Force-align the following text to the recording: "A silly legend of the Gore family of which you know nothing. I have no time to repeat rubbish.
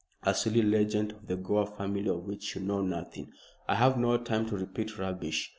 "A 0.23 0.33
silly 0.33 0.63
legend 0.63 1.11
of 1.11 1.27
the 1.27 1.35
Gore 1.37 1.67
family 1.67 2.07
of 2.09 2.23
which 2.25 2.55
you 2.55 2.61
know 2.63 2.81
nothing. 2.81 3.31
I 3.67 3.75
have 3.75 3.99
no 3.99 4.17
time 4.17 4.47
to 4.47 4.57
repeat 4.57 4.97
rubbish. 4.97 5.49